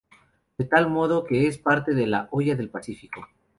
De 0.57 0.65
tal 0.65 0.89
modo 0.89 1.25
que 1.25 1.45
es 1.45 1.59
parte 1.59 1.93
de 1.93 2.07
la 2.07 2.27
Hoya 2.31 2.55
del 2.55 2.71
Pacífico. 2.71 3.27